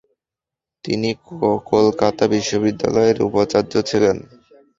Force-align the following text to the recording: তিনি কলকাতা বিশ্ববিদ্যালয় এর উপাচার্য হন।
তিনি 0.85 1.09
কলকাতা 1.71 2.23
বিশ্ববিদ্যালয় 2.33 3.09
এর 3.11 3.17
উপাচার্য 3.27 3.71
হন। 4.03 4.17